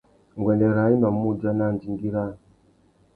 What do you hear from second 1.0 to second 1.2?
mà